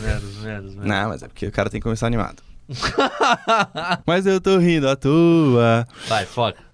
[0.00, 0.86] Menos, menos, menos.
[0.86, 2.42] Não, mas é porque o cara tem que começar animado.
[4.06, 5.86] mas eu tô rindo à toa.
[6.06, 6.68] Vai, foca.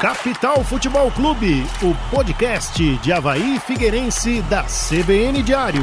[0.00, 5.82] Capital Futebol Clube, o podcast de Havaí Figueirense da CBN Diário.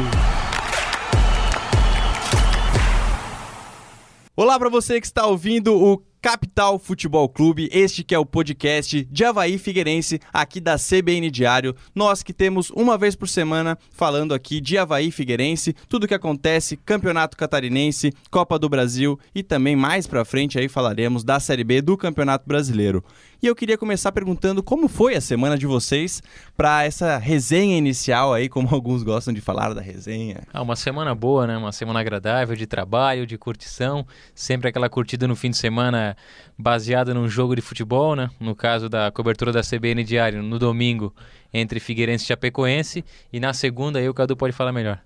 [4.36, 9.06] Olá para você que está ouvindo o Capital Futebol Clube, este que é o podcast
[9.10, 11.74] de Havaí Figueirense, aqui da CBN Diário.
[11.96, 16.76] Nós que temos uma vez por semana falando aqui de Havaí Figueirense, tudo que acontece,
[16.76, 21.82] Campeonato Catarinense, Copa do Brasil e também mais pra frente aí falaremos da Série B
[21.82, 23.01] do Campeonato Brasileiro.
[23.42, 26.21] E eu queria começar perguntando como foi a semana de vocês
[26.57, 30.42] para essa resenha inicial aí, como alguns gostam de falar da resenha.
[30.52, 31.56] Ah, uma semana boa, né?
[31.56, 36.17] Uma semana agradável de trabalho, de curtição, sempre aquela curtida no fim de semana
[36.58, 38.30] baseada num jogo de futebol, né?
[38.42, 41.16] No caso da cobertura da CBN Diário, no domingo,
[41.53, 45.00] entre Figueirense e Chapecoense, e na segunda aí o Cadu pode falar melhor.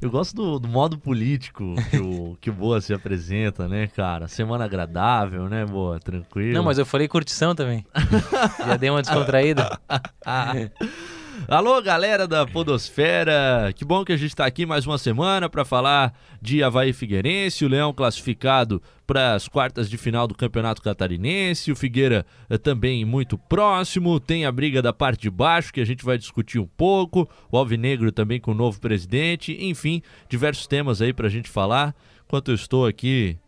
[0.00, 4.28] Eu gosto do, do, modo político que o, que o Boa se apresenta, né, cara?
[4.28, 5.98] Semana agradável, né, Boa?
[5.98, 6.52] Tranquilo.
[6.52, 7.84] Não, mas eu falei curtição também.
[8.64, 9.78] Já dei uma descontraída.
[11.46, 13.72] Alô, galera da Podosfera!
[13.74, 17.64] Que bom que a gente está aqui mais uma semana para falar de Havaí Figueirense,
[17.64, 23.04] o Leão classificado para as quartas de final do Campeonato Catarinense, o Figueira eh, também
[23.04, 26.66] muito próximo, tem a briga da parte de baixo que a gente vai discutir um
[26.66, 31.48] pouco, o Alvinegro também com o novo presidente, enfim, diversos temas aí para a gente
[31.48, 31.94] falar.
[32.26, 33.38] Enquanto eu estou aqui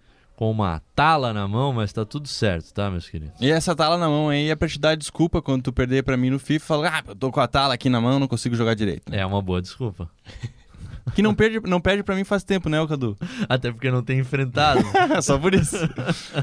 [0.41, 3.34] com uma tala na mão, mas tá tudo certo, tá, meus queridos?
[3.42, 6.16] E essa tala na mão aí é pra te dar desculpa quando tu perder pra
[6.16, 8.56] mim no FIFA, falar, ah, eu tô com a tala aqui na mão, não consigo
[8.56, 9.11] jogar direito.
[9.11, 9.18] Né?
[9.18, 10.08] É uma boa desculpa.
[11.14, 13.16] Que não perde, não perde para mim faz tempo, né, Cadu?
[13.48, 14.80] Até porque não tem enfrentado.
[15.22, 15.77] Só por isso.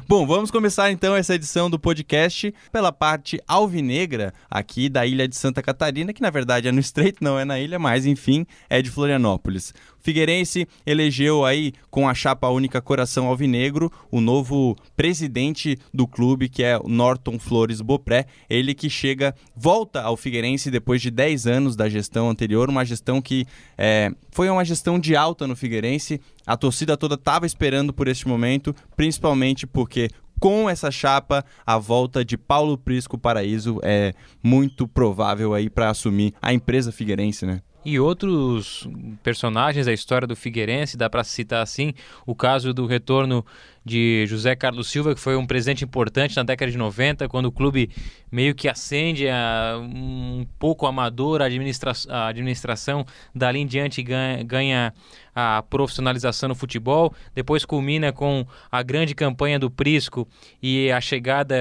[0.07, 5.37] Bom, vamos começar então essa edição do podcast pela parte alvinegra aqui da ilha de
[5.37, 8.81] Santa Catarina, que na verdade é no Estreito, não é na ilha, mas enfim, é
[8.81, 9.73] de Florianópolis.
[10.07, 16.63] Figueirense elegeu aí com a chapa única Coração Alvinegro o novo presidente do clube, que
[16.63, 18.25] é Norton Flores Bopré.
[18.49, 23.21] Ele que chega, volta ao Figueirense depois de 10 anos da gestão anterior, uma gestão
[23.21, 23.45] que
[23.77, 26.21] é, foi uma gestão de alta no Figueirense.
[26.45, 30.07] A torcida toda estava esperando por este momento, principalmente porque
[30.39, 36.33] com essa chapa, a volta de Paulo Prisco Paraíso é muito provável aí para assumir
[36.41, 37.61] a empresa Figueirense, né?
[37.85, 38.87] E outros
[39.23, 41.93] personagens da história do Figueirense, dá para citar assim
[42.25, 43.45] o caso do retorno
[43.85, 47.51] de José Carlos Silva, que foi um presente importante na década de 90, quando o
[47.51, 47.89] clube
[48.29, 54.43] meio que acende a, um pouco amador, a, administra a administração dali em diante ganha,
[54.43, 54.93] ganha
[55.39, 60.27] a profissionalização no futebol, depois culmina com a grande campanha do Prisco
[60.59, 61.55] e a chegada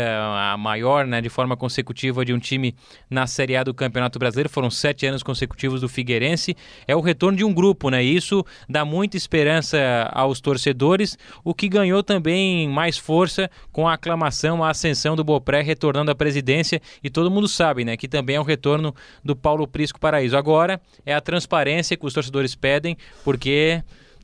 [0.50, 2.74] a maior, né, de forma consecutiva de um time
[3.10, 6.56] na Série A do Campeonato Brasileiro, foram sete anos consecutivos do Figueirense,
[6.88, 9.78] é o retorno de um grupo, né, isso dá muita esperança
[10.10, 15.60] aos torcedores, o que ganhou também mais força com a aclamação, a ascensão do Bopré
[15.60, 19.68] retornando à presidência, e todo mundo sabe, né, que também é o retorno do Paulo
[19.68, 20.34] Prisco Paraíso.
[20.34, 23.65] Agora é a transparência que os torcedores pedem, porque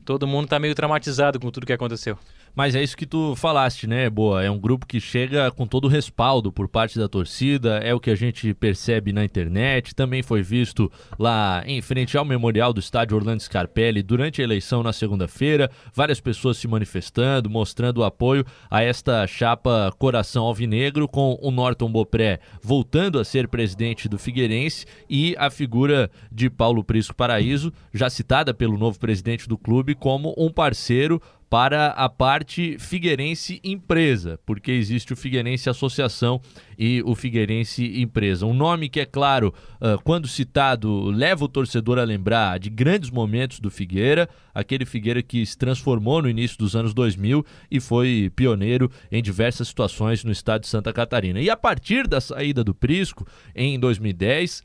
[0.05, 2.17] todo mundo está meio traumatizado com tudo que aconteceu.
[2.55, 4.43] Mas é isso que tu falaste, né, Boa?
[4.43, 7.99] É um grupo que chega com todo o respaldo por parte da torcida, é o
[7.99, 9.95] que a gente percebe na internet.
[9.95, 14.83] Também foi visto lá em frente ao memorial do estádio Orlando Scarpelli durante a eleição
[14.83, 15.69] na segunda-feira.
[15.93, 21.91] Várias pessoas se manifestando, mostrando o apoio a esta chapa Coração Alvinegro, com o Norton
[21.91, 28.09] Bopré voltando a ser presidente do Figueirense e a figura de Paulo Prisco Paraíso, já
[28.09, 31.21] citada pelo novo presidente do clube, como um parceiro
[31.53, 36.41] para a parte Figueirense Empresa, porque existe o Figueirense Associação
[36.75, 38.47] e o Figueirense Empresa.
[38.47, 43.11] Um nome que, é claro, uh, quando citado, leva o torcedor a lembrar de grandes
[43.11, 48.31] momentos do Figueira, aquele Figueira que se transformou no início dos anos 2000 e foi
[48.35, 51.39] pioneiro em diversas situações no estado de Santa Catarina.
[51.39, 54.63] E a partir da saída do Prisco, em 2010,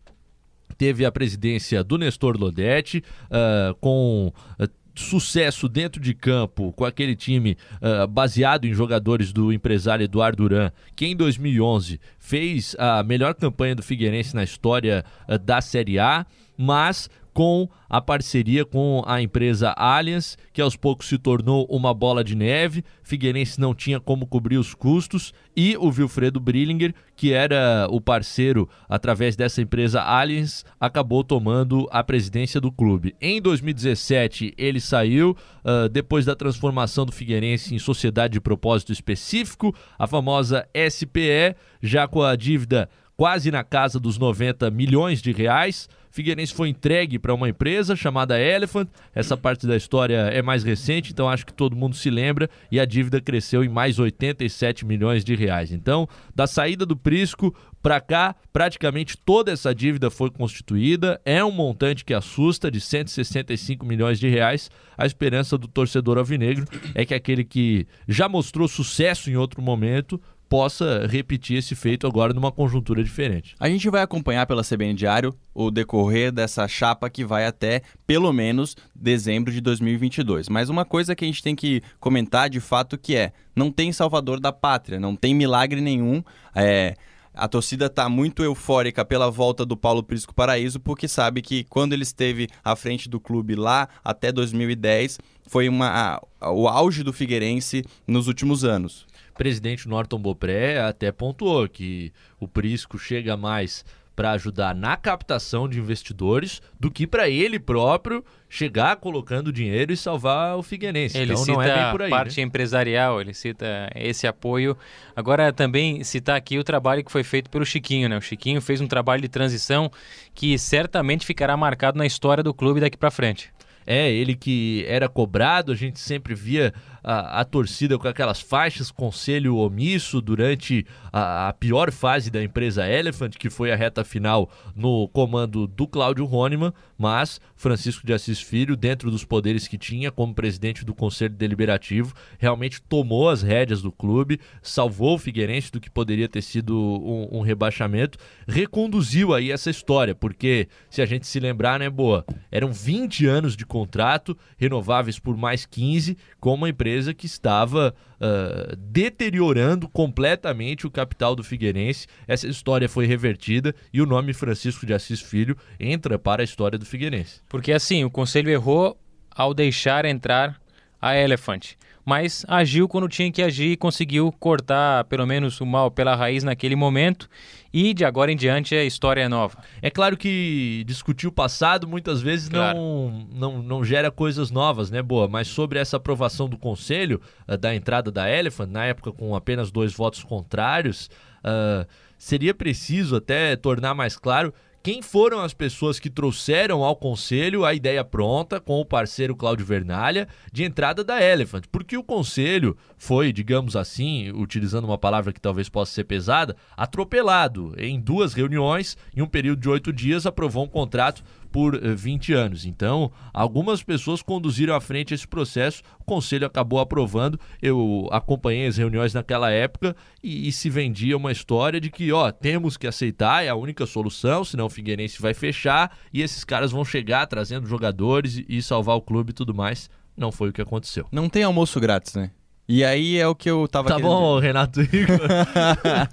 [0.78, 7.14] teve a presidência do Nestor Lodete, uh, com uh, sucesso dentro de campo com aquele
[7.14, 13.34] time uh, baseado em jogadores do empresário Eduardo Duran, que em 2011 fez a melhor
[13.34, 19.22] campanha do Figueirense na história uh, da Série A, mas com a parceria com a
[19.22, 22.82] empresa Allianz, que aos poucos se tornou uma bola de neve.
[23.00, 28.68] Figueirense não tinha como cobrir os custos e o Wilfredo Brillinger, que era o parceiro
[28.88, 33.14] através dessa empresa Allianz, acabou tomando a presidência do clube.
[33.20, 39.72] Em 2017 ele saiu uh, depois da transformação do Figueirense em sociedade de propósito específico,
[39.96, 42.88] a famosa SPE, já com a dívida
[43.18, 48.40] quase na casa dos 90 milhões de reais Figueirense foi entregue para uma empresa chamada
[48.40, 48.88] Elephant.
[49.14, 52.80] Essa parte da história é mais recente, então acho que todo mundo se lembra e
[52.80, 55.70] a dívida cresceu em mais 87 milhões de reais.
[55.70, 61.20] Então, da saída do Prisco para cá, praticamente toda essa dívida foi constituída.
[61.24, 64.70] É um montante que assusta de 165 milhões de reais.
[64.96, 70.20] A esperança do torcedor alvinegro é que aquele que já mostrou sucesso em outro momento
[70.48, 73.54] possa repetir esse feito agora numa conjuntura diferente.
[73.60, 78.32] A gente vai acompanhar pela CBN Diário o decorrer dessa chapa que vai até pelo
[78.32, 80.48] menos dezembro de 2022.
[80.48, 83.92] Mas uma coisa que a gente tem que comentar de fato que é, não tem
[83.92, 86.22] salvador da pátria, não tem milagre nenhum.
[86.54, 86.94] É,
[87.38, 91.92] a torcida está muito eufórica pela volta do Paulo Prisco Paraíso, porque sabe que quando
[91.92, 97.12] ele esteve à frente do clube lá até 2010, foi uma, a, o auge do
[97.12, 99.06] Figueirense nos últimos anos.
[99.38, 103.84] Presidente Norton Bopré até pontuou que o Prisco chega mais
[104.16, 109.96] para ajudar na captação de investidores do que para ele próprio chegar colocando dinheiro e
[109.96, 111.16] salvar o Figueirense.
[111.16, 112.46] Ele então cita é a parte né?
[112.48, 114.76] empresarial, ele cita esse apoio.
[115.14, 118.18] Agora também citar aqui o trabalho que foi feito pelo Chiquinho, né?
[118.18, 119.88] O Chiquinho fez um trabalho de transição
[120.34, 123.52] que certamente ficará marcado na história do clube daqui para frente.
[123.90, 128.90] É, ele que era cobrado, a gente sempre via a, a torcida com aquelas faixas,
[128.90, 134.50] conselho omisso durante a, a, pior fase da empresa Elephant, que foi a reta final
[134.74, 140.10] no comando do Cláudio Rôneman, mas Francisco de Assis Filho, dentro dos poderes que tinha
[140.10, 145.80] como presidente do Conselho Deliberativo, realmente tomou as rédeas do clube, salvou o Figueirense do
[145.80, 151.26] que poderia ter sido um, um rebaixamento, reconduziu aí essa história, porque se a gente
[151.26, 156.68] se lembrar, né, boa, eram 20 anos de contrato, renováveis por mais 15, com uma
[156.68, 162.06] empresa que estava uh, deteriorando completamente o capital do Figueirense.
[162.26, 166.78] Essa história foi revertida e o nome Francisco de Assis Filho entra para a história
[166.78, 167.40] do Figueirense.
[167.48, 168.98] Porque assim, o conselho errou
[169.30, 170.60] ao deixar entrar
[171.00, 171.74] a Elephant
[172.08, 176.42] mas agiu quando tinha que agir e conseguiu cortar pelo menos o mal pela raiz
[176.42, 177.28] naquele momento.
[177.70, 179.58] E de agora em diante a história é nova.
[179.82, 182.78] É claro que discutir o passado muitas vezes claro.
[182.78, 185.28] não, não, não gera coisas novas, né, Boa?
[185.28, 189.70] Mas sobre essa aprovação do conselho uh, da entrada da Elephant, na época com apenas
[189.70, 191.10] dois votos contrários,
[191.44, 194.54] uh, seria preciso até tornar mais claro
[194.88, 199.66] quem foram as pessoas que trouxeram ao conselho a ideia pronta com o parceiro Cláudio
[199.66, 201.64] Vernalha de entrada da Elephant?
[201.70, 207.74] Porque o conselho foi, digamos assim, utilizando uma palavra que talvez possa ser pesada, atropelado.
[207.76, 212.36] Em duas reuniões, em um período de oito dias, aprovou um contrato por 20 eh,
[212.36, 212.64] anos.
[212.64, 217.38] Então, algumas pessoas conduziram à frente esse processo, o conselho acabou aprovando.
[217.60, 222.30] Eu acompanhei as reuniões naquela época e, e, se vendia uma história de que, ó,
[222.30, 226.72] temos que aceitar, é a única solução, senão o Figueirense vai fechar e esses caras
[226.72, 229.90] vão chegar trazendo jogadores e, e salvar o clube e tudo mais.
[230.16, 231.06] Não foi o que aconteceu.
[231.12, 232.32] Não tem almoço grátis, né?
[232.68, 234.46] E aí é o que eu tava Tá querendo bom, dizer.
[234.48, 235.18] Renato Igor.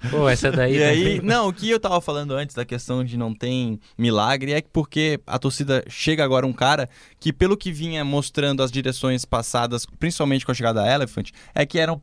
[0.10, 0.78] Pô, essa daí.
[0.78, 4.54] E aí, não, o que eu tava falando antes da questão de não tem milagre
[4.54, 8.72] é que porque a torcida chega agora um cara que, pelo que vinha mostrando as
[8.72, 12.02] direções passadas, principalmente com a chegada da Elephant, é que eram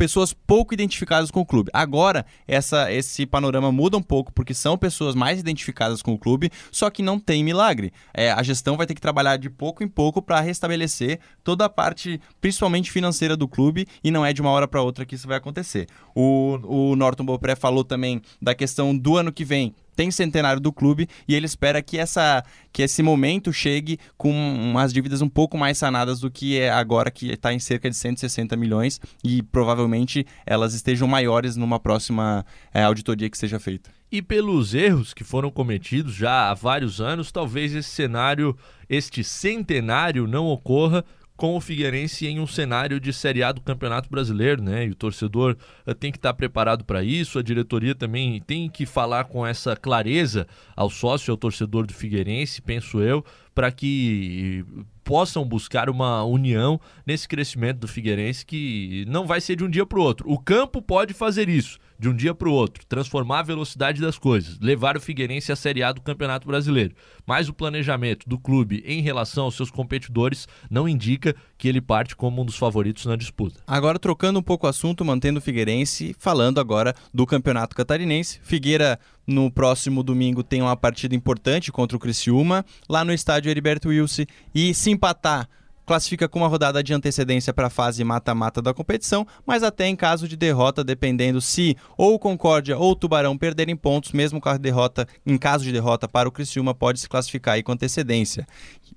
[0.00, 1.70] pessoas pouco identificadas com o clube.
[1.74, 6.50] Agora, essa, esse panorama muda um pouco, porque são pessoas mais identificadas com o clube,
[6.72, 7.92] só que não tem milagre.
[8.14, 11.68] É, a gestão vai ter que trabalhar de pouco em pouco para restabelecer toda a
[11.68, 15.28] parte, principalmente financeira do clube, e não é de uma hora para outra que isso
[15.28, 15.86] vai acontecer.
[16.14, 19.74] O, o Norton Bopré falou também da questão do ano que vem.
[20.00, 22.42] Tem centenário do clube e ele espera que, essa,
[22.72, 27.10] que esse momento chegue com umas dívidas um pouco mais sanadas do que é agora,
[27.10, 32.82] que está em cerca de 160 milhões e provavelmente elas estejam maiores numa próxima é,
[32.82, 33.90] auditoria que seja feita.
[34.10, 38.56] E pelos erros que foram cometidos já há vários anos, talvez esse cenário,
[38.88, 41.04] este centenário, não ocorra
[41.40, 44.84] com o Figueirense em um cenário de Série A do Campeonato Brasileiro, né?
[44.84, 45.56] E o torcedor
[45.86, 49.74] eh, tem que estar preparado para isso, a diretoria também tem que falar com essa
[49.74, 54.66] clareza ao sócio, ao torcedor do Figueirense, penso eu, para que
[55.02, 59.86] possam buscar uma união nesse crescimento do Figueirense que não vai ser de um dia
[59.86, 60.30] para o outro.
[60.30, 64.18] O campo pode fazer isso de um dia para o outro, transformar a velocidade das
[64.18, 66.94] coisas, levar o Figueirense à Série A do Campeonato Brasileiro.
[67.26, 72.16] Mas o planejamento do clube em relação aos seus competidores não indica que ele parte
[72.16, 73.60] como um dos favoritos na disputa.
[73.66, 78.40] Agora, trocando um pouco o assunto, mantendo o Figueirense, falando agora do Campeonato Catarinense.
[78.42, 83.90] Figueira, no próximo domingo, tem uma partida importante contra o Criciúma, lá no estádio Heriberto
[83.90, 84.24] Wilson.
[84.54, 85.46] E se empatar
[85.90, 89.96] classifica com uma rodada de antecedência para a fase mata-mata da competição, mas até em
[89.96, 95.04] caso de derrota, dependendo se ou Concórdia ou Tubarão perderem pontos, mesmo com a derrota,
[95.26, 98.46] em caso de derrota para o Criciúma, pode se classificar aí com antecedência.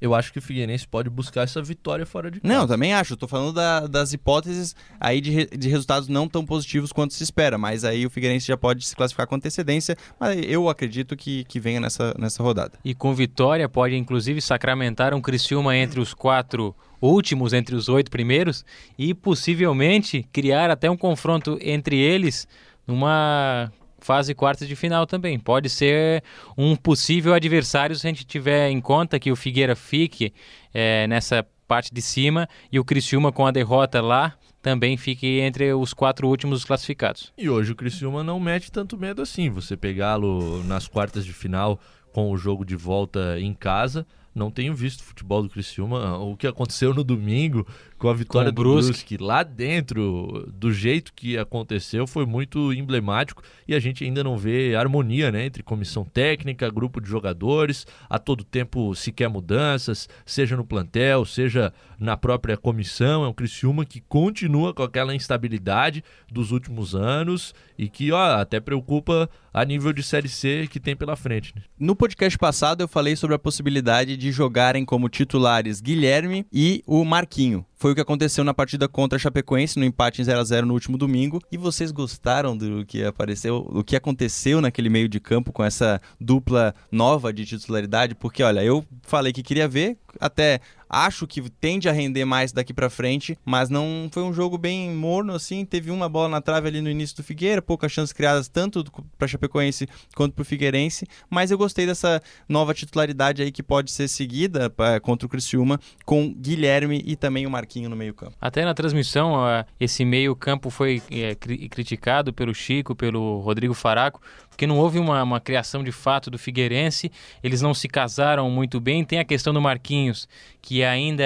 [0.01, 2.53] Eu acho que o Figueirense pode buscar essa vitória fora de casa.
[2.53, 3.13] Não, também acho.
[3.13, 7.57] Estou falando da, das hipóteses aí de, de resultados não tão positivos quanto se espera,
[7.57, 11.59] mas aí o Figueirense já pode se classificar com antecedência, mas eu acredito que, que
[11.59, 12.77] venha nessa, nessa rodada.
[12.83, 18.09] E com vitória pode inclusive sacramentar um Criciúma entre os quatro últimos, entre os oito
[18.09, 18.63] primeiros,
[18.97, 22.47] e possivelmente criar até um confronto entre eles
[22.87, 23.71] numa
[24.03, 25.39] fase quartas de final também.
[25.39, 26.23] Pode ser
[26.57, 30.33] um possível adversário se a gente tiver em conta que o Figueira fique
[30.73, 35.73] é, nessa parte de cima e o Criciúma com a derrota lá também fique entre
[35.73, 37.33] os quatro últimos classificados.
[37.37, 39.49] E hoje o Criciúma não mete tanto medo assim.
[39.49, 41.77] Você pegá-lo nas quartas de final
[42.13, 46.17] com o jogo de volta em casa, não tenho visto futebol do Criciúma.
[46.17, 47.67] O que aconteceu no domingo
[48.03, 48.91] com a vitória com do Brusque.
[48.91, 54.37] Brusque lá dentro, do jeito que aconteceu, foi muito emblemático e a gente ainda não
[54.37, 57.87] vê harmonia né, entre comissão técnica, grupo de jogadores.
[58.09, 63.23] A todo tempo se quer mudanças, seja no plantel, seja na própria comissão.
[63.23, 68.59] É um Criciúma que continua com aquela instabilidade dos últimos anos e que ó, até
[68.59, 71.53] preocupa a nível de Série C que tem pela frente.
[71.55, 71.61] Né?
[71.79, 77.05] No podcast passado eu falei sobre a possibilidade de jogarem como titulares Guilherme e o
[77.05, 77.65] Marquinho.
[77.83, 80.65] Foi o que aconteceu na partida contra a Chapecoense, no empate em 0 a 0
[80.65, 81.41] no último domingo.
[81.51, 85.99] E vocês gostaram do que apareceu, do que aconteceu naquele meio de campo com essa
[86.17, 88.15] dupla nova de titularidade?
[88.15, 90.61] Porque, olha, eu falei que queria ver, até
[90.93, 94.91] acho que tende a render mais daqui para frente, mas não foi um jogo bem
[94.91, 95.65] morno assim.
[95.65, 98.85] Teve uma bola na trave ali no início do Figueira, poucas chances criadas tanto
[99.17, 103.91] para Chapecoense quanto para o Figueirense, mas eu gostei dessa nova titularidade aí que pode
[103.91, 108.35] ser seguida pra, contra o Criciúma com Guilherme e também o Marquinho no meio-campo.
[108.39, 109.35] Até na transmissão,
[109.79, 115.39] esse meio-campo foi é, criticado pelo Chico, pelo Rodrigo Faraco, porque não houve uma, uma,
[115.39, 117.11] criação de fato do Figueirense,
[117.43, 119.03] eles não se casaram muito bem.
[119.03, 120.27] Tem a questão do Marquinhos,
[120.61, 121.23] que ainda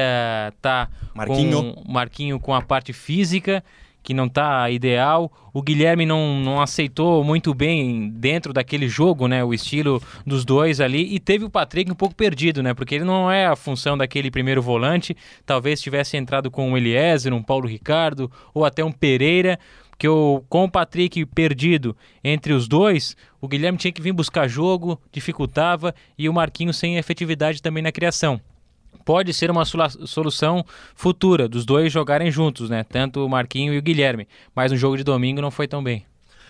[0.56, 3.63] está com Marquinho com a parte física,
[4.08, 5.30] que não está ideal.
[5.54, 9.44] O Guilherme não, não aceitou muito bem dentro daquele jogo, né?
[9.44, 11.14] O estilo dos dois ali.
[11.14, 12.74] E teve o Patrick um pouco perdido, né?
[12.74, 15.14] Porque ele não é a função daquele primeiro volante.
[15.46, 19.60] Talvez tivesse entrado com um Eliezer, um Paulo Ricardo ou até um Pereira
[19.98, 24.48] que o, com o Patrick perdido entre os dois, o Guilherme tinha que vir buscar
[24.48, 28.40] jogo, dificultava, e o Marquinhos sem efetividade também na criação.
[29.08, 32.84] Pode ser uma solução futura dos dois jogarem juntos, né?
[32.84, 34.28] Tanto o Marquinho e o Guilherme.
[34.54, 36.06] Mas no jogo de domingo não foi tão bem.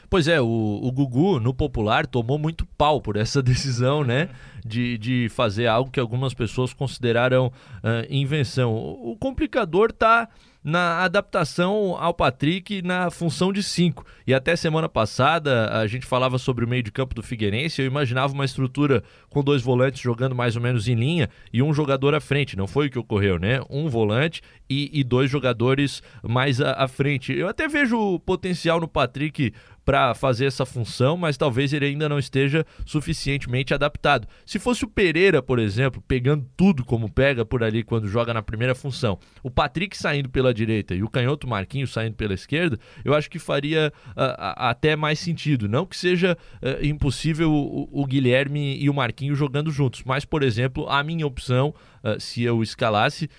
[0.10, 4.30] Pois é, o, o Gugu, no popular, tomou muito pau por essa decisão, né?
[4.66, 8.74] De, de fazer algo que algumas pessoas consideraram uh, invenção.
[8.74, 10.28] O, o complicador tá
[10.68, 14.06] na adaptação ao Patrick na função de 5.
[14.28, 17.88] E até semana passada a gente falava sobre o meio de campo do Figueirense, eu
[17.88, 22.14] imaginava uma estrutura com dois volantes jogando mais ou menos em linha e um jogador
[22.14, 22.58] à frente.
[22.58, 23.62] Não foi o que ocorreu, né?
[23.70, 27.32] Um volante e, e dois jogadores mais à, à frente.
[27.32, 29.54] Eu até vejo potencial no Patrick
[29.88, 34.28] para fazer essa função, mas talvez ele ainda não esteja suficientemente adaptado.
[34.46, 38.42] Se fosse o Pereira, por exemplo, pegando tudo como pega por ali quando joga na
[38.42, 43.14] primeira função, o Patrick saindo pela direita e o canhoto Marquinhos saindo pela esquerda, eu
[43.14, 44.14] acho que faria uh,
[44.58, 45.70] até mais sentido.
[45.70, 50.44] Não que seja uh, impossível o, o, Guilherme e o Marquinhos jogando juntos, mas, por
[50.44, 51.74] exemplo, a minha opção,
[52.04, 53.30] uh, se eu escalasse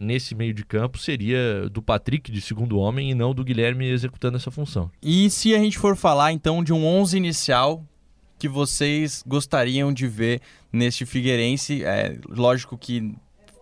[0.00, 4.36] nesse meio de campo, seria do Patrick de segundo homem e não do Guilherme executando
[4.36, 4.90] essa função.
[5.02, 7.84] E se a gente for falar então de um 11 inicial
[8.38, 10.40] que vocês gostariam de ver
[10.72, 13.14] neste Figueirense, é lógico que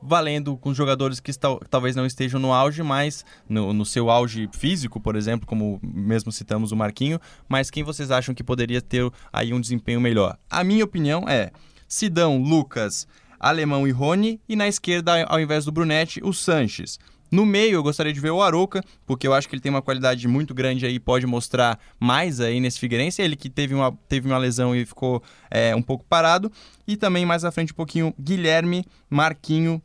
[0.07, 4.49] valendo com jogadores que está, talvez não estejam no auge, mas no, no, seu auge
[4.53, 9.11] físico, por exemplo, como mesmo citamos o Marquinho, mas quem vocês acham que poderia ter
[9.33, 10.37] aí um desempenho melhor?
[10.51, 11.51] A minha opinião é
[11.89, 13.09] Sidão, Lucas,
[13.49, 16.99] Alemão e Rony, e na esquerda, ao invés do Brunetti, o Sanches.
[17.31, 19.83] No meio, eu gostaria de ver o Aroca, porque eu acho que ele tem uma
[19.83, 23.21] qualidade muito grande aí, pode mostrar mais aí nesse Figueirense.
[23.21, 26.51] Ele que teve uma, teve uma lesão e ficou é, um pouco parado.
[26.87, 29.83] E também mais à frente um pouquinho, Guilherme, Marquinho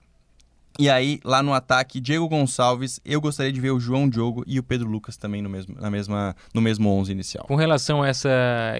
[0.78, 4.60] e aí, lá no ataque, Diego Gonçalves, eu gostaria de ver o João Diogo e
[4.60, 7.46] o Pedro Lucas também no mesmo, na mesma, no mesmo 11 inicial.
[7.48, 8.30] Com relação a essa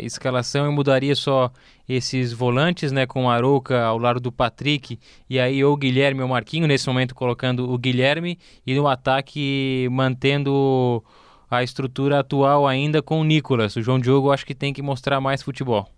[0.01, 1.51] escalação, eu mudaria só
[1.88, 4.98] esses volantes, né, com o Arouca ao lado do Patrick,
[5.29, 8.88] e aí ou o Guilherme ou o Marquinho, nesse momento colocando o Guilherme, e no
[8.88, 11.03] ataque mantendo
[11.51, 13.75] a estrutura atual ainda com o Nicolas.
[13.75, 15.89] O João Diogo acho que tem que mostrar mais futebol.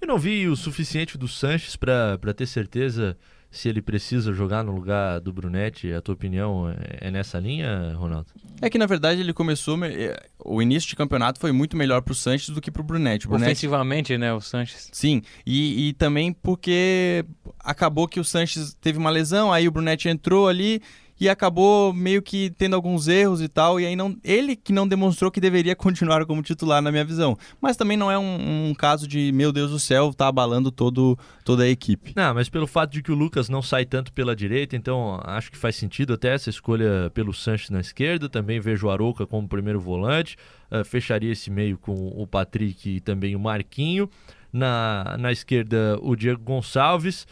[0.00, 3.16] Eu não vi o suficiente do Sanches para ter certeza
[3.50, 5.92] se ele precisa jogar no lugar do Brunetti.
[5.92, 8.28] A tua opinião é, é nessa linha, Ronaldo?
[8.60, 9.82] É que na verdade ele começou.
[9.84, 13.26] É, o início de campeonato foi muito melhor pro Sanches do que pro Brunetti.
[13.26, 13.50] O Brunetti...
[13.50, 14.90] Ofensivamente, né, o Sanches.
[14.92, 17.24] Sim, e, e também porque
[17.58, 20.82] acabou que o Sanches teve uma lesão, aí o Brunetti entrou ali
[21.20, 24.86] e acabou meio que tendo alguns erros e tal, e aí não, ele que não
[24.86, 27.36] demonstrou que deveria continuar como titular na minha visão.
[27.60, 31.18] Mas também não é um, um caso de, meu Deus do céu, tá abalando todo,
[31.44, 32.12] toda a equipe.
[32.14, 35.50] Não, mas pelo fato de que o Lucas não sai tanto pela direita, então acho
[35.50, 39.48] que faz sentido até essa escolha pelo Sanches na esquerda, também vejo o Arouca como
[39.48, 40.36] primeiro volante,
[40.70, 44.08] uh, fecharia esse meio com o Patrick e também o Marquinho.
[44.52, 47.26] Na, na esquerda, o Diego Gonçalves.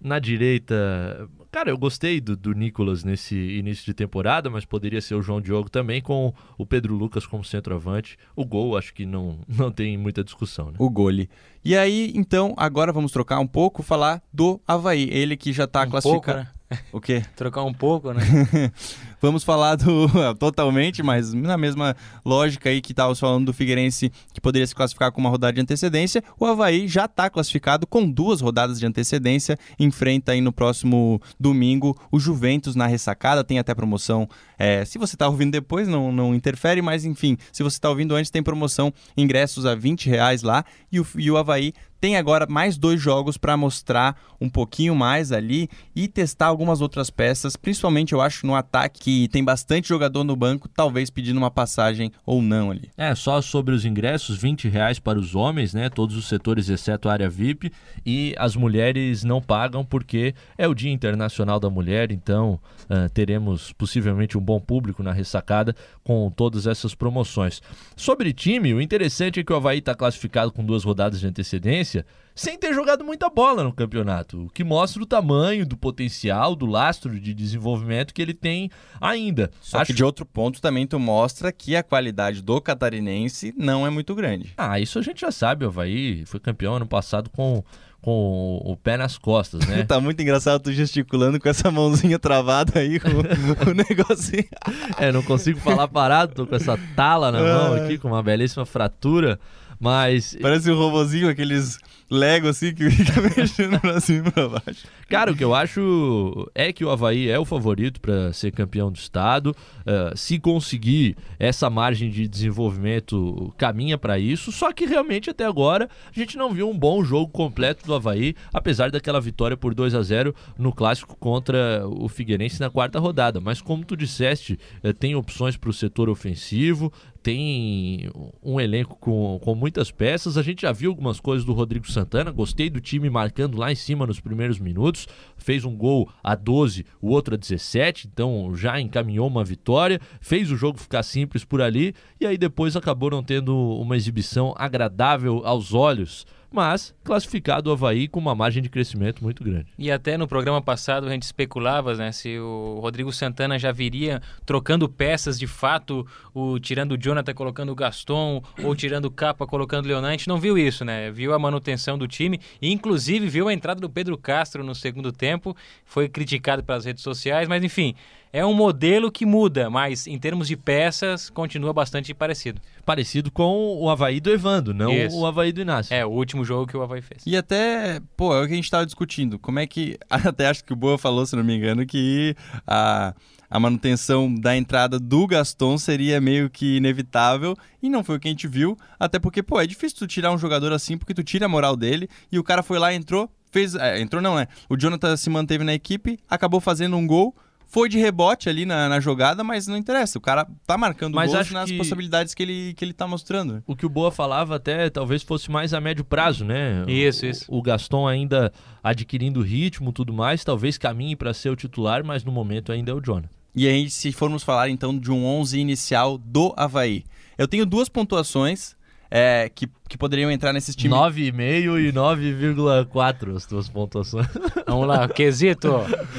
[0.00, 5.16] Na direita, Cara, eu gostei do, do Nicolas nesse início de temporada, mas poderia ser
[5.16, 8.16] o João Diogo também, com o Pedro Lucas como centroavante.
[8.36, 10.76] O gol, acho que não, não tem muita discussão, né?
[10.78, 11.28] O gole.
[11.64, 15.08] E aí, então, agora vamos trocar um pouco, falar do Havaí.
[15.10, 16.38] Ele que já está um classificado.
[16.38, 16.59] Pouco, né?
[16.92, 17.22] O quê?
[17.36, 18.22] Trocar um pouco, né?
[19.20, 20.08] Vamos falar do.
[20.38, 25.12] totalmente, mas na mesma lógica aí que estávamos falando do Figueirense, que poderia se classificar
[25.12, 26.22] com uma rodada de antecedência.
[26.38, 29.58] O Havaí já está classificado com duas rodadas de antecedência.
[29.78, 33.44] Enfrenta aí no próximo domingo o Juventus na ressacada.
[33.44, 34.28] Tem até promoção.
[34.58, 38.14] É, se você está ouvindo depois, não, não interfere, mas enfim, se você está ouvindo
[38.14, 40.64] antes, tem promoção ingressos a 20 reais lá.
[40.90, 45.32] E o, e o Havaí tem agora mais dois jogos para mostrar um pouquinho mais
[45.32, 50.24] ali e testar algumas outras peças, principalmente eu acho no ataque que tem bastante jogador
[50.24, 52.90] no banco, talvez pedindo uma passagem ou não ali.
[52.96, 55.90] É, só sobre os ingressos, 20 reais para os homens, né?
[55.90, 57.70] Todos os setores exceto a área VIP
[58.04, 63.72] e as mulheres não pagam porque é o Dia Internacional da Mulher, então uh, teremos
[63.72, 67.60] possivelmente um bom público na ressacada com todas essas promoções.
[67.94, 71.89] Sobre time, o interessante é que o Havaí está classificado com duas rodadas de antecedência
[72.34, 76.64] sem ter jogado muita bola no campeonato, o que mostra o tamanho do potencial, do
[76.64, 78.70] lastro de desenvolvimento que ele tem
[79.00, 79.50] ainda.
[79.60, 79.88] Só Acho...
[79.88, 84.14] que de outro ponto também tu mostra que a qualidade do catarinense não é muito
[84.14, 84.54] grande.
[84.56, 87.62] Ah, isso a gente já sabe, o Havaí foi campeão ano passado com
[88.02, 89.82] com o pé nas costas, né?
[89.84, 93.10] tá muito engraçado tu gesticulando com essa mãozinha travada aí, com
[93.70, 94.48] o negocinho.
[94.96, 98.64] É, não consigo falar parado, tô com essa tala na mão aqui, com uma belíssima
[98.64, 99.38] fratura.
[99.80, 100.36] Mas.
[100.40, 101.78] Parece um robozinho, aqueles
[102.10, 104.86] Lego assim que fica mexendo pra cima e pra baixo.
[105.08, 108.90] Cara, o que eu acho é que o Havaí é o favorito para ser campeão
[108.90, 109.54] do estado.
[109.80, 114.50] Uh, se conseguir essa margem de desenvolvimento, caminha para isso.
[114.50, 118.34] Só que realmente até agora a gente não viu um bom jogo completo do Havaí,
[118.52, 123.40] apesar daquela vitória por 2 a 0 no clássico contra o Figueirense na quarta rodada.
[123.40, 128.10] Mas como tu disseste, uh, tem opções para o setor ofensivo, tem
[128.42, 130.36] um elenco com, com muitas peças.
[130.38, 132.30] A gente já viu algumas coisas do Rodrigo Santana.
[132.30, 135.06] Gostei do time marcando lá em cima nos primeiros minutos.
[135.36, 140.00] Fez um gol a 12, o outro a 17, então já encaminhou uma vitória.
[140.20, 144.54] Fez o jogo ficar simples por ali e aí depois acabou não tendo uma exibição
[144.56, 149.66] agradável aos olhos mas classificado o Havaí com uma margem de crescimento muito grande.
[149.78, 154.20] E até no programa passado a gente especulava né, se o Rodrigo Santana já viria
[154.44, 159.46] trocando peças de fato, o, tirando o Jonathan, colocando o Gaston, ou tirando o Capa,
[159.46, 160.08] colocando o Leonan.
[160.08, 161.10] A gente não viu isso, né?
[161.10, 165.12] Viu a manutenção do time e inclusive viu a entrada do Pedro Castro no segundo
[165.12, 165.56] tempo.
[165.84, 167.94] Foi criticado pelas redes sociais, mas enfim,
[168.32, 172.60] é um modelo que muda, mas em termos de peças continua bastante parecido.
[172.84, 175.16] Parecido com o Havaí do Evando, não Isso.
[175.16, 175.94] o Havaí do Inácio.
[175.94, 177.22] É, o último jogo que o Havaí fez.
[177.26, 179.38] E até, pô, é o que a gente estava discutindo.
[179.38, 179.98] Como é que.
[180.10, 182.34] Até acho que o Boa falou, se não me engano, que
[182.66, 183.14] a
[183.50, 188.28] a manutenção da entrada do Gaston seria meio que inevitável e não foi o que
[188.28, 191.24] a gente viu, até porque, pô, é difícil tu tirar um jogador assim porque tu
[191.24, 194.46] tira a moral dele e o cara foi lá, entrou, fez, é, entrou não, né?
[194.68, 197.34] O Jonathan se manteve na equipe, acabou fazendo um gol,
[197.70, 200.18] foi de rebote ali na, na, jogada, mas não interessa.
[200.18, 203.62] O cara tá marcando mas gols nas que possibilidades que ele, que ele tá mostrando.
[203.64, 206.84] O que o Boa falava até talvez fosse mais a médio prazo, né?
[206.88, 207.44] Isso, isso.
[207.48, 208.52] O, o Gaston ainda
[208.82, 212.94] adquirindo ritmo tudo mais, talvez caminhe para ser o titular, mas no momento ainda é
[212.94, 213.30] o Jonathan.
[213.54, 217.04] E aí, se formos falar então de um 11 inicial do Havaí.
[217.38, 218.76] Eu tenho duas pontuações
[219.08, 220.96] é, que, que poderiam entrar nesses times.
[220.96, 224.26] 9,5 e 9,4 as duas pontuações.
[224.66, 225.68] Vamos lá, quesito.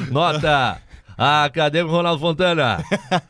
[0.10, 0.82] Nota
[1.24, 2.84] ah, cadê o Ronaldo Fontana?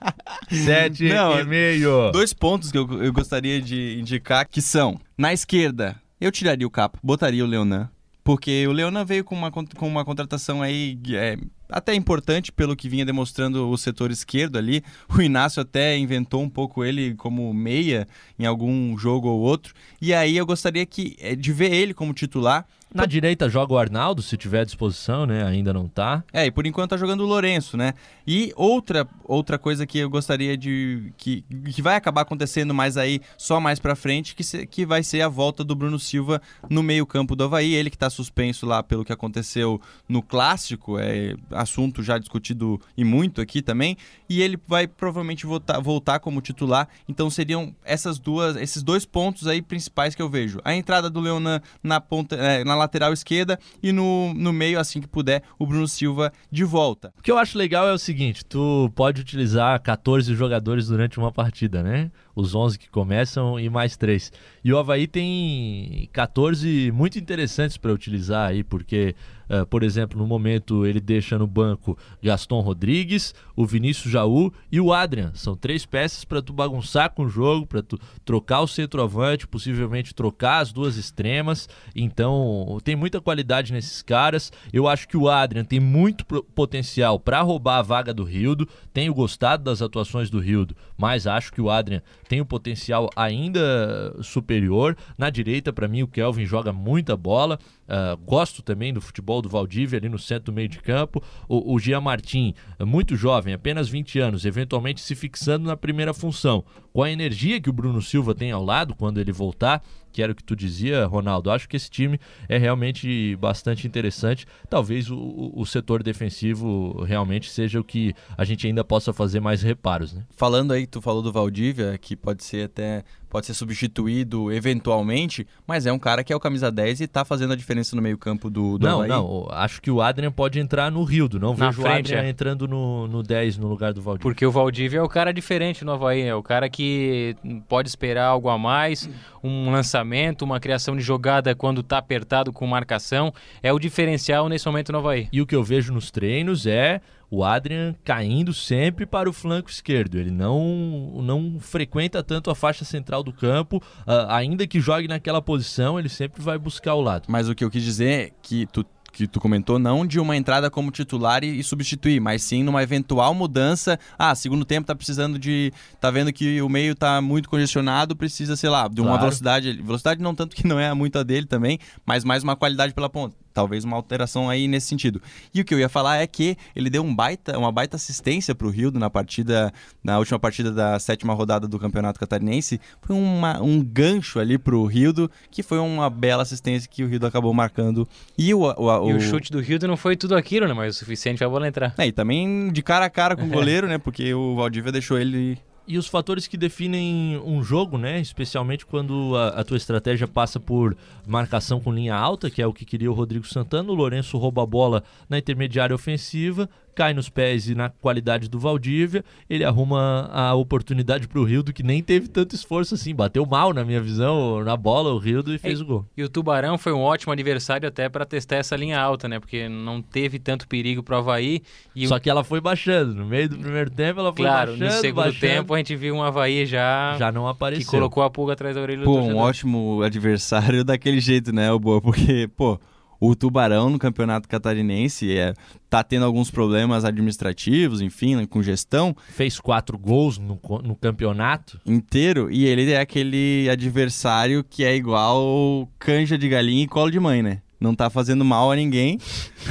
[0.50, 2.10] Sete Não, e meio.
[2.14, 6.72] Dois pontos que eu, eu gostaria de indicar que são, na esquerda, eu tiraria o
[6.72, 7.90] capo, botaria o Leonan.
[8.24, 12.88] Porque o Leonan veio com uma, com uma contratação aí é, até importante pelo que
[12.88, 14.84] vinha demonstrando o setor esquerdo ali.
[15.14, 18.08] O Inácio até inventou um pouco ele como meia
[18.40, 19.74] em algum jogo ou outro.
[20.02, 23.78] E aí eu gostaria que, é, de ver ele como titular Na direita joga o
[23.78, 25.46] Arnaldo, se tiver à disposição, né?
[25.46, 26.24] Ainda não tá.
[26.34, 27.94] É, e por enquanto tá jogando o Lourenço, né?
[28.28, 31.14] E outra, outra coisa que eu gostaria de.
[31.16, 35.04] Que, que vai acabar acontecendo mais aí, só mais pra frente, que, se, que vai
[35.04, 37.74] ser a volta do Bruno Silva no meio-campo do Havaí.
[37.74, 43.06] Ele que tá suspenso lá pelo que aconteceu no clássico, é assunto já discutido e
[43.06, 43.96] muito aqui também.
[44.28, 46.90] E ele vai provavelmente voltar, voltar como titular.
[47.08, 50.60] Então seriam essas duas, esses dois pontos aí principais que eu vejo.
[50.66, 55.00] A entrada do Leonan na ponta, é, na lateral esquerda e no, no meio, assim
[55.00, 57.14] que puder, o Bruno Silva de volta.
[57.18, 61.32] O que eu acho legal é o seguinte: tu pode utilizar 14 jogadores durante uma
[61.32, 62.12] partida, né?
[62.36, 64.32] Os 11 que começam e mais 3.
[64.64, 69.16] E o Havaí tem 14 muito interessantes para utilizar aí, porque
[69.52, 74.80] Uh, por exemplo, no momento ele deixa no banco Gaston Rodrigues, o Vinícius Jaú e
[74.80, 75.34] o Adrian.
[75.34, 80.16] São três peças para tu bagunçar com o jogo, para tu trocar o centroavante, possivelmente
[80.16, 81.68] trocar as duas extremas.
[81.94, 84.54] Então, tem muita qualidade nesses caras.
[84.72, 86.24] Eu acho que o Adrian tem muito
[86.56, 88.66] potencial para roubar a vaga do Rildo.
[88.94, 94.16] Tenho gostado das atuações do Rildo, mas acho que o Adrian tem um potencial ainda
[94.22, 94.96] superior.
[95.18, 97.60] Na direita, para mim, o Kelvin joga muita bola.
[97.92, 101.22] Uh, gosto também do futebol do Valdívia ali no centro do meio de campo.
[101.50, 106.64] O, o Jean Martin, muito jovem, apenas 20 anos, eventualmente se fixando na primeira função.
[106.94, 110.32] Com a energia que o Bruno Silva tem ao lado quando ele voltar, que era
[110.32, 111.52] o que tu dizia, Ronaldo.
[111.52, 114.46] Acho que esse time é realmente bastante interessante.
[114.70, 119.62] Talvez o, o setor defensivo realmente seja o que a gente ainda possa fazer mais
[119.62, 120.24] reparos, né?
[120.36, 125.86] Falando aí, tu falou do Valdívia, que pode ser até pode ser substituído eventualmente, mas
[125.86, 128.50] é um cara que é o camisa 10 e tá fazendo a diferença no meio-campo
[128.50, 129.10] do, do Não, Havaí.
[129.10, 132.24] não, acho que o Adrian pode entrar no Rildo, não Na vejo frente, o Adrian
[132.24, 132.30] é.
[132.30, 134.24] entrando no, no 10 no lugar do Valdívia.
[134.24, 137.36] Porque o Valdívia é o cara diferente no Havaí, é o cara que
[137.70, 139.10] pode esperar algo a mais,
[139.42, 140.01] um lançamento,
[140.44, 145.00] uma criação de jogada quando tá apertado com marcação, é o diferencial nesse momento no
[145.00, 145.28] Havaí.
[145.32, 149.70] E o que eu vejo nos treinos é o Adrian caindo sempre para o flanco
[149.70, 150.18] esquerdo.
[150.18, 155.42] Ele não, não frequenta tanto a faixa central do campo, uh, ainda que jogue naquela
[155.42, 157.26] posição, ele sempre vai buscar o lado.
[157.30, 160.36] Mas o que eu quis dizer é que tu que tu comentou, não de uma
[160.36, 164.00] entrada como titular e, e, substituir, mas sim numa eventual mudança.
[164.18, 165.74] Ah, segundo tempo tá precisando de.
[166.00, 169.22] tá vendo que o meio tá muito congestionado, precisa, sei lá, de uma Claro.
[169.24, 169.74] velocidade.
[169.82, 173.10] Velocidade não tanto que não é muito a dele também, mas mais uma qualidade pela
[173.10, 173.36] ponta.
[173.54, 175.22] Talvez uma alteração aí nesse sentido.
[175.54, 178.56] E o que eu ia falar é que ele deu um baita, uma baita assistência
[178.56, 182.80] pro Rildo na partida, na última partida da sétima rodada do Campeonato Catarinense.
[183.02, 187.26] Foi uma, um gancho ali pro Rildo, que foi uma bela assistência que o Rildo
[187.26, 188.08] acabou marcando.
[188.38, 190.74] E o, o, E o chute do Rildo não foi tudo aquilo, né?
[190.74, 191.94] Mas o suficiente pra bola entrar.
[191.98, 193.98] É, e também de cara a cara com o goleiro, né?
[193.98, 195.58] Porque o Valdívia deixou ele.
[195.88, 198.20] E os fatores que definem um jogo, né?
[198.20, 200.96] Especialmente quando a, a tua estratégia passa por
[201.28, 203.92] marcação com linha alta, que é o que queria o Rodrigo Santana.
[203.92, 206.70] O Lourenço rouba a bola na intermediária ofensiva,
[207.02, 209.26] cai nos pés e na qualidade do Valdívia.
[209.50, 213.16] Ele arruma a oportunidade pro Rildo, que nem teve tanto esforço assim.
[213.16, 216.06] Bateu mal, na minha visão, na bola, o Rildo, e fez o gol.
[216.16, 219.40] E o Tubarão foi um ótimo adversário até pra testar essa linha alta, né?
[219.40, 221.64] Porque não teve tanto perigo pro Havaí.
[221.96, 223.16] E Só que ela foi baixando.
[223.16, 225.96] No meio do primeiro tempo, ela foi claro, baixando, no segundo baixando, tempo a gente
[225.96, 227.90] viu um Havaí já, já não que apareceu.
[227.90, 229.42] colocou a pulga atrás da orelha do Pô, um torcedor.
[229.42, 232.00] ótimo adversário daquele jeito, né, o Boa?
[232.00, 232.80] Porque, pô,
[233.22, 235.54] o Tubarão no Campeonato Catarinense é,
[235.88, 241.80] tá tendo alguns problemas administrativos, enfim, né, com gestão Fez quatro gols no, no campeonato.
[241.86, 242.52] inteiro.
[242.52, 247.44] E ele é aquele adversário que é igual canja de galinha e colo de mãe,
[247.44, 247.62] né?
[247.82, 249.18] Não tá fazendo mal a ninguém.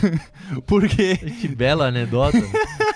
[0.66, 1.16] Porque.
[1.16, 2.36] Que bela anedota.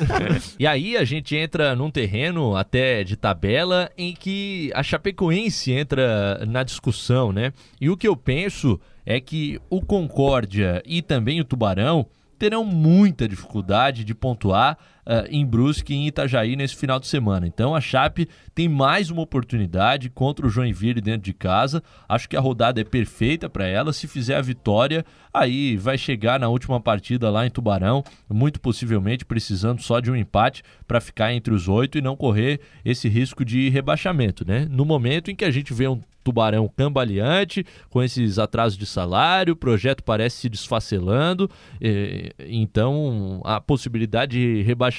[0.59, 6.45] e aí a gente entra num terreno até de tabela em que a Chapecoense entra
[6.49, 7.53] na discussão, né?
[7.81, 13.29] E o que eu penso é que o Concórdia e também o Tubarão terão muita
[13.29, 17.47] dificuldade de pontuar ah, em Brusque e em Itajaí nesse final de semana.
[17.47, 21.83] Então a Chape tem mais uma oportunidade contra o Joinville dentro de casa.
[22.09, 23.93] Acho que a rodada é perfeita para ela.
[23.93, 29.25] Se fizer a vitória, aí vai chegar na última partida lá em Tubarão, muito possivelmente
[29.25, 33.45] precisando só de um empate para ficar entre os oito e não correr esse risco
[33.45, 34.67] de rebaixamento, né?
[34.71, 39.53] No momento em que a gente vê um Tubarão cambaleante, com esses atrasos de salário,
[39.53, 44.94] o projeto parece se desfacelando, eh, então a possibilidade de rebaixamento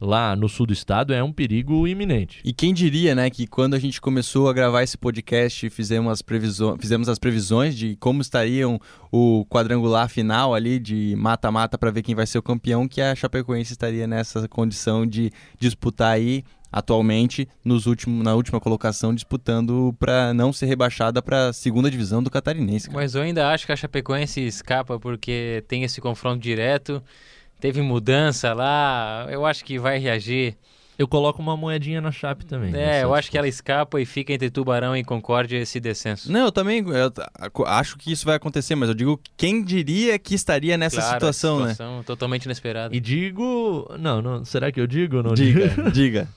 [0.00, 2.40] lá no sul do estado é um perigo iminente.
[2.44, 6.22] E quem diria, né, que quando a gente começou a gravar esse podcast, fizemos as,
[6.22, 12.02] previso- fizemos as previsões de como estariam o quadrangular final ali de mata-mata para ver
[12.02, 17.48] quem vai ser o campeão, que a Chapecoense estaria nessa condição de disputar aí atualmente
[17.64, 22.30] nos últimos, na última colocação disputando para não ser rebaixada para a segunda divisão do
[22.30, 22.88] Catarinense.
[22.88, 23.00] Cara.
[23.00, 27.02] Mas eu ainda acho que a Chapecoense escapa porque tem esse confronto direto,
[27.60, 30.56] teve mudança lá, eu acho que vai reagir.
[30.98, 32.74] Eu coloco uma moedinha na Chape também.
[32.74, 36.30] É, eu acho que ela escapa e fica entre Tubarão e Concórdia esse descenso.
[36.30, 40.34] Não, eu também eu acho que isso vai acontecer, mas eu digo quem diria que
[40.34, 42.02] estaria nessa claro, situação, situação né?
[42.04, 42.96] totalmente inesperada.
[42.96, 45.90] E digo, não, não, será que eu digo ou não diga, digo?
[45.92, 46.28] diga.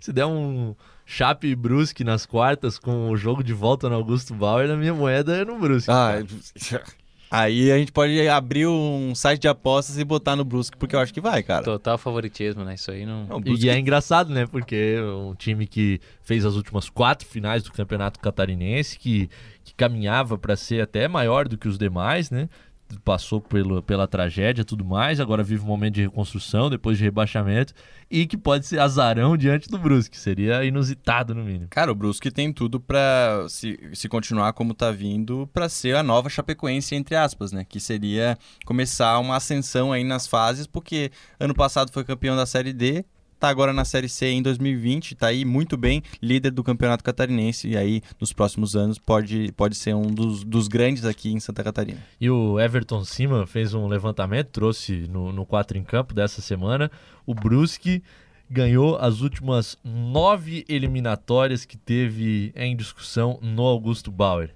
[0.00, 0.74] Se der um
[1.06, 4.94] Chape e Brusque nas quartas com o jogo de volta no Augusto Bauer, na minha
[4.94, 5.92] moeda é no Brusque.
[5.92, 6.14] Ah,
[7.30, 11.00] Aí a gente pode abrir um site de apostas e botar no Brusque, porque eu
[11.00, 11.62] acho que vai, cara.
[11.62, 12.74] Total favoritismo, né?
[12.74, 13.26] Isso aí não.
[13.26, 13.66] não Brusque...
[13.66, 14.46] E é engraçado, né?
[14.50, 19.28] Porque é um time que fez as últimas quatro finais do Campeonato Catarinense, que,
[19.62, 22.48] que caminhava para ser até maior do que os demais, né?
[23.04, 27.72] Passou pelo, pela tragédia tudo mais, agora vive um momento de reconstrução depois de rebaixamento
[28.10, 31.68] e que pode ser azarão diante do Brusque, seria inusitado no mínimo.
[31.70, 36.02] Cara, o Brusque tem tudo para se, se continuar como tá vindo para ser a
[36.02, 41.54] nova Chapecoense entre aspas, né, que seria começar uma ascensão aí nas fases, porque ano
[41.54, 43.04] passado foi campeão da Série D,
[43.38, 47.68] tá agora na Série C em 2020, tá aí muito bem, líder do Campeonato Catarinense,
[47.68, 51.62] e aí nos próximos anos pode, pode ser um dos, dos grandes aqui em Santa
[51.62, 52.02] Catarina.
[52.20, 56.90] E o Everton Cima fez um levantamento, trouxe no, no 4 em campo dessa semana,
[57.24, 58.02] o Brusque
[58.50, 64.54] ganhou as últimas nove eliminatórias que teve em discussão no Augusto Bauer.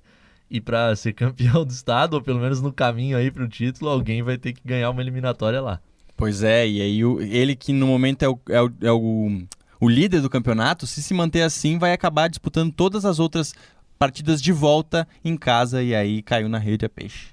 [0.51, 3.91] E para ser campeão do estado, ou pelo menos no caminho aí para o título,
[3.91, 5.81] alguém vai ter que ganhar uma eliminatória lá.
[6.23, 9.43] Pois é, e aí o, ele que no momento é o, é, o, é o,
[9.81, 13.53] o líder do campeonato, se se manter assim, vai acabar disputando todas as outras
[13.99, 17.33] partidas de volta em casa e aí caiu na rede a peixe.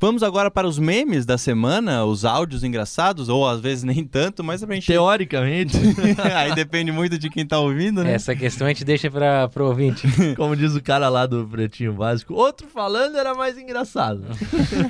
[0.00, 4.44] Vamos agora para os memes da semana, os áudios engraçados, ou às vezes nem tanto,
[4.44, 4.86] mas a gente.
[4.86, 5.76] Teoricamente.
[6.36, 8.12] Aí depende muito de quem está ouvindo, né?
[8.12, 10.06] Essa questão a gente deixa para o ouvinte.
[10.36, 14.22] Como diz o cara lá do Pretinho Básico, outro falando era mais engraçado.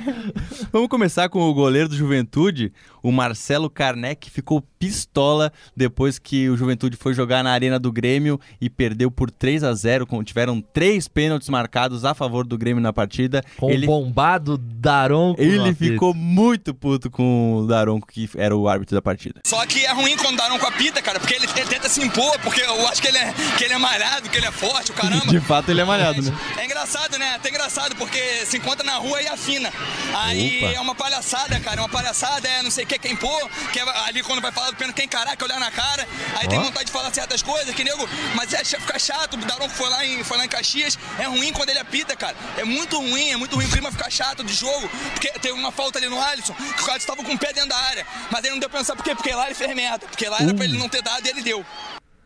[0.71, 6.55] Vamos começar com o goleiro do Juventude, o Marcelo Karnek, ficou pistola depois que o
[6.55, 11.07] Juventude foi jogar na Arena do Grêmio e perdeu por 3 a 0 Tiveram três
[11.07, 13.43] pênaltis marcados a favor do Grêmio na partida.
[13.57, 13.85] Com Ele...
[13.85, 15.41] o bombado da Daronco.
[15.41, 19.41] Ele ficou muito puto com o Daronco, que era o árbitro da partida.
[19.45, 22.37] Só que é ruim quando o Daronco apita, cara, porque ele, ele, tenta se impor,
[22.39, 24.93] porque eu acho que ele, é, que ele é malhado, que ele é forte, o
[24.93, 25.27] caramba.
[25.27, 26.37] De fato, ele é malhado, né?
[26.57, 27.35] É engraçado, né?
[27.35, 29.71] Até engraçado, porque se encontra na rua e afina.
[30.15, 30.73] Aí Opa.
[30.73, 31.77] é uma palhaçada, cara.
[31.77, 34.51] É uma palhaçada, é não sei o que, quem impor, que é ali quando vai
[34.51, 36.07] falar do pênalti, quem caraca, olhar na cara.
[36.35, 36.49] Aí oh.
[36.49, 38.09] tem vontade de falar certas coisas, que nego.
[38.35, 39.35] Mas é ficar chato.
[39.35, 40.97] O Daronco foi lá, em, foi lá em Caxias.
[41.19, 42.35] É ruim quando ele apita, cara.
[42.57, 44.89] É muito ruim, é muito ruim o clima ficar chato de jogo.
[45.13, 47.69] Porque tem uma falta ali no Alisson, que o Alisson estava com o pé dentro
[47.69, 48.05] da área.
[48.31, 49.13] Mas ele não deu pra pensar por quê?
[49.13, 50.07] Porque lá ele fez merda.
[50.07, 51.65] Porque lá era pra ele não ter dado e ele deu.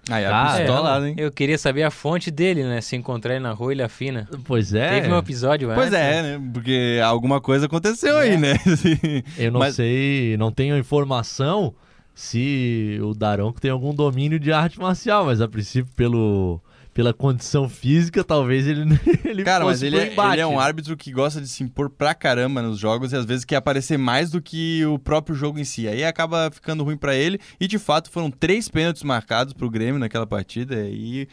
[0.10, 1.16] Aí, ah, é, hein?
[1.18, 2.82] Eu queria saber a fonte dele, né?
[2.82, 4.28] Se encontrar ele na rua, ele afina.
[4.44, 5.00] Pois é.
[5.00, 6.50] Teve um episódio Pois antes, é, né?
[6.52, 8.24] Porque alguma coisa aconteceu é.
[8.24, 8.54] aí, né?
[9.38, 9.76] eu não Mas...
[9.76, 11.74] sei, não tenho informação
[12.14, 16.60] se o Daronco tem algum domínio de arte marcial, mas a princípio, pelo
[16.94, 18.84] pela condição física, talvez ele,
[19.26, 22.14] ele Cara, mas ele é, ele é, um árbitro que gosta de se impor pra
[22.14, 25.64] caramba nos jogos e às vezes quer aparecer mais do que o próprio jogo em
[25.64, 25.88] si.
[25.88, 30.00] Aí acaba ficando ruim para ele e de fato foram três pênaltis marcados pro Grêmio
[30.00, 31.28] naquela partida e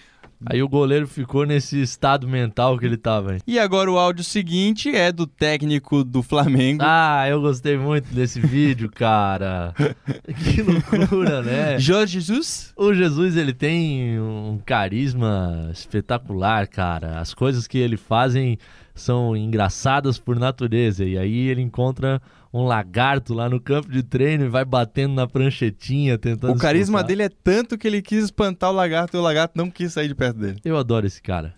[0.46, 3.36] Aí o goleiro ficou nesse estado mental que ele tava.
[3.46, 6.82] E agora o áudio seguinte é do técnico do Flamengo.
[6.82, 9.74] Ah, eu gostei muito desse vídeo, cara.
[10.54, 11.78] que loucura, né?
[11.78, 12.72] Jorge Jesus?
[12.74, 17.20] O Jesus, ele tem um carisma espetacular, cara.
[17.20, 18.58] As coisas que ele fazem
[18.94, 21.04] são engraçadas por natureza.
[21.04, 22.20] E aí ele encontra
[22.52, 26.52] um lagarto lá no campo de treino e vai batendo na pranchetinha, tentando.
[26.52, 27.06] O carisma espantar.
[27.06, 30.08] dele é tanto que ele quis espantar o lagarto e o lagarto não quis sair
[30.08, 30.60] de perto dele.
[30.64, 31.54] Eu adoro esse cara.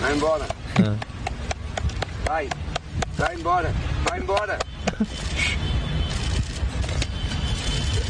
[0.00, 0.46] Vai embora.
[0.80, 0.96] Ah.
[2.26, 2.48] Vai.
[3.16, 3.72] Vai embora.
[4.08, 4.58] Vai embora.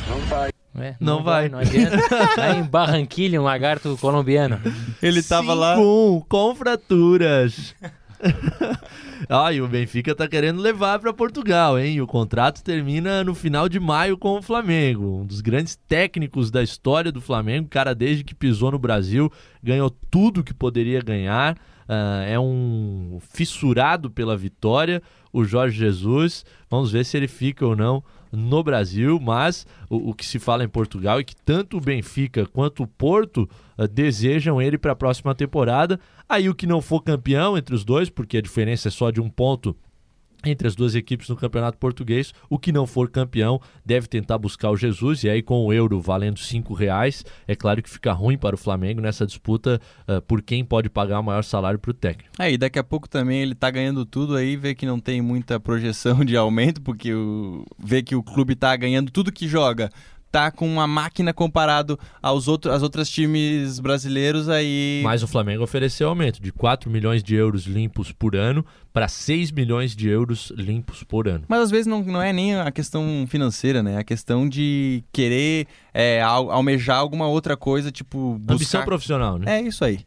[0.08, 0.50] Não vai.
[0.80, 1.48] É, não, não, vai.
[1.48, 1.96] Não adianta.
[2.40, 4.60] Aí em Barranquilha, um lagarto colombiano.
[5.02, 5.76] Ele tava Sim, lá.
[5.76, 7.74] Com, com fraturas.
[9.28, 12.00] ah, e o Benfica tá querendo levar para Portugal, hein?
[12.00, 15.20] O contrato termina no final de maio com o Flamengo.
[15.20, 19.90] Um dos grandes técnicos da história do Flamengo, cara, desde que pisou no Brasil, ganhou
[20.10, 21.56] tudo que poderia ganhar.
[21.88, 25.02] Uh, é um fissurado pela vitória,
[25.32, 26.44] o Jorge Jesus.
[26.68, 30.64] Vamos ver se ele fica ou não no Brasil, mas o, o, que se fala
[30.64, 34.96] em Portugal é que tanto o Benfica quanto o Porto uh, desejam ele para a
[34.96, 35.98] próxima temporada.
[36.28, 39.20] Aí o que não for campeão entre os dois, porque a diferença é só de
[39.20, 39.76] um ponto
[40.44, 42.32] entre as duas equipes no Campeonato Português.
[42.48, 46.00] O que não for campeão deve tentar buscar o Jesus, e aí com o euro
[46.00, 50.42] valendo cinco reais, é claro que fica ruim para o Flamengo nessa disputa uh, por
[50.42, 52.30] quem pode pagar o maior salário para o técnico.
[52.38, 55.58] É, daqui a pouco também ele tá ganhando tudo aí, vê que não tem muita
[55.58, 57.64] projeção de aumento, porque o...
[57.78, 59.90] vê que o clube tá ganhando tudo que joga
[60.30, 65.00] tá com uma máquina comparado aos outros aos outros times brasileiros aí.
[65.02, 69.52] Mas o Flamengo ofereceu aumento de 4 milhões de euros limpos por ano para 6
[69.52, 71.44] milhões de euros limpos por ano.
[71.48, 73.94] Mas às vezes não, não é nem a questão financeira, né?
[73.94, 78.38] É a questão de querer é, almejar alguma outra coisa, tipo.
[78.38, 78.54] Buscar...
[78.54, 79.58] Ambição profissional, né?
[79.58, 80.00] É isso aí.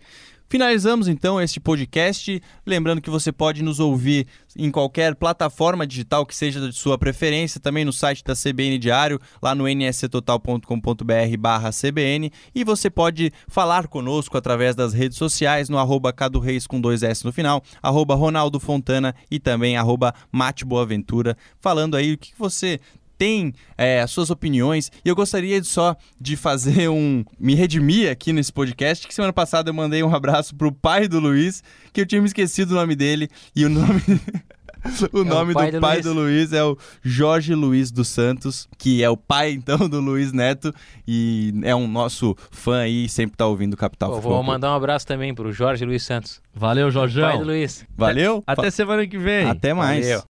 [0.52, 2.44] Finalizamos então este podcast.
[2.66, 7.58] Lembrando que você pode nos ouvir em qualquer plataforma digital que seja de sua preferência,
[7.58, 12.30] também no site da CBN Diário, lá no nsctotal.com.br/barra CBN.
[12.54, 17.02] E você pode falar conosco através das redes sociais no arroba Cado Reis com dois
[17.02, 22.34] S no final, arroba Ronaldo Fontana e também arroba Mate Boaventura, falando aí o que
[22.38, 22.78] você
[23.21, 24.91] tem é, as suas opiniões.
[25.05, 27.23] E eu gostaria só de fazer um.
[27.39, 31.19] me redimir aqui nesse podcast, que semana passada eu mandei um abraço pro pai do
[31.19, 33.29] Luiz, que eu tinha me esquecido o nome dele.
[33.55, 34.01] E o nome.
[35.13, 36.05] o nome é o pai do, do pai Luiz.
[36.05, 40.34] do Luiz é o Jorge Luiz dos Santos, que é o pai, então, do Luiz
[40.34, 40.73] Neto.
[41.07, 44.75] E é um nosso fã aí, sempre tá ouvindo o Capital Pô, Vou mandar um
[44.75, 46.41] abraço também pro Jorge Luiz Santos.
[46.55, 47.21] Valeu, Jorge.
[47.21, 47.86] Pai do Luiz.
[47.95, 48.43] Valeu.
[48.47, 49.47] Até semana que vem.
[49.47, 50.05] Até mais.
[50.05, 50.19] Valeu.